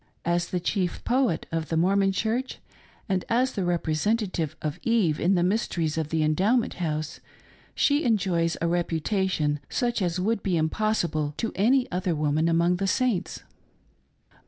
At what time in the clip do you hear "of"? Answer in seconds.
1.51-1.69, 4.59-4.79, 5.95-6.09